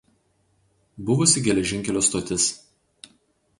Buvusi 1.09 1.45
geležinkelio 1.49 2.03
stotis. 2.09 2.51